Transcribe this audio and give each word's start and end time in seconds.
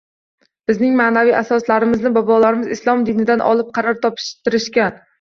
Bizning 0.71 0.95
ma’naviy 1.01 1.35
asoslarimizni 1.41 2.13
bobolarimiz 2.17 2.75
islom 2.79 3.07
dinidan 3.13 3.47
olib 3.55 3.73
qaror 3.81 4.05
toptirishgan. 4.09 5.03